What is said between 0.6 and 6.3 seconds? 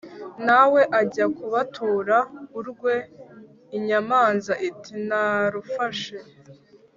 we ajya kubatura urwe, inyamanza iti ‘narufashe.’